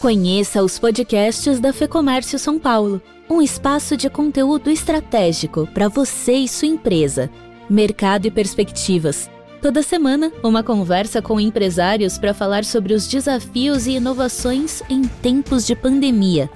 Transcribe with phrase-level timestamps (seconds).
[0.00, 6.46] Conheça os podcasts da Fecomércio São Paulo, um espaço de conteúdo estratégico para você e
[6.46, 7.28] sua empresa.
[7.68, 9.28] Mercado e perspectivas.
[9.60, 15.66] Toda semana, uma conversa com empresários para falar sobre os desafios e inovações em tempos
[15.66, 16.48] de pandemia.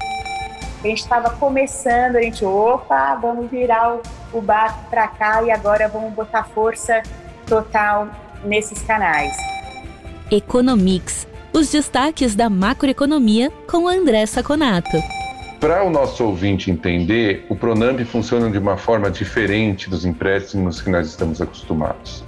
[0.84, 4.02] A gente estava começando, a gente, opa, vamos virar o,
[4.38, 7.02] o barco para cá e agora vamos botar força
[7.45, 8.09] total
[8.45, 9.36] nesses canais.
[10.30, 14.96] Economics os destaques da macroeconomia com André Saconato.
[15.60, 20.90] Para o nosso ouvinte entender, o Pronamp funciona de uma forma diferente dos empréstimos que
[20.90, 22.24] nós estamos acostumados.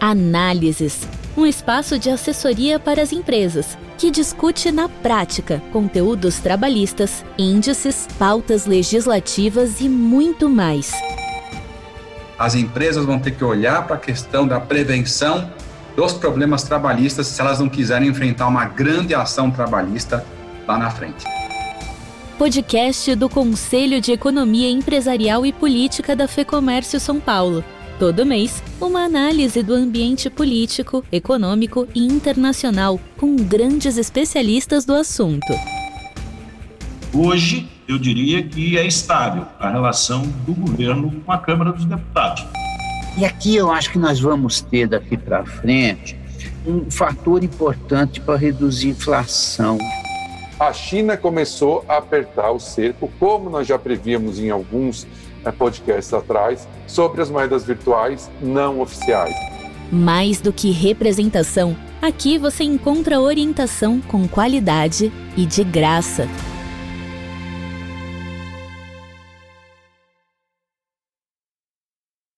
[0.00, 8.06] Análises um espaço de assessoria para as empresas, que discute na prática conteúdos trabalhistas, índices,
[8.18, 10.92] pautas legislativas e muito mais.
[12.38, 15.50] As empresas vão ter que olhar para a questão da prevenção
[15.96, 20.24] dos problemas trabalhistas se elas não quiserem enfrentar uma grande ação trabalhista
[20.66, 21.24] lá na frente.
[22.38, 27.64] Podcast do Conselho de Economia Empresarial e Política da FEComércio São Paulo.
[27.96, 35.54] Todo mês, uma análise do ambiente político, econômico e internacional com grandes especialistas do assunto.
[37.12, 42.44] Hoje, eu diria que é estável a relação do governo com a Câmara dos Deputados.
[43.16, 46.18] E aqui eu acho que nós vamos ter daqui para frente
[46.66, 49.78] um fator importante para reduzir a inflação.
[50.58, 55.06] A China começou a apertar o cerco, como nós já prevíamos em alguns
[55.44, 59.34] eh, podcasts atrás, sobre as moedas virtuais não oficiais.
[59.92, 66.28] Mais do que representação, aqui você encontra orientação com qualidade e de graça.